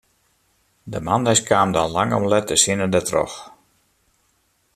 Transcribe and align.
De 0.83 1.01
moandeis 1.01 1.43
kaam 1.43 1.71
dan 1.71 1.91
lang 1.91 2.13
om 2.13 2.25
let 2.27 2.47
de 2.47 2.55
sinne 2.63 2.87
dertroch. 2.93 3.37